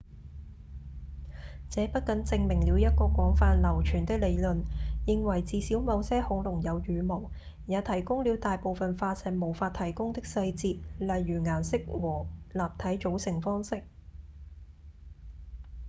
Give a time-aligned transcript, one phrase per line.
[1.69, 4.63] 這不僅證明了一個廣泛流傳的理論
[5.05, 7.29] 認為至少某些恐龍有羽毛
[7.67, 13.83] 也提供了大部分化石無法提供的細節例如顏色和立體組成方式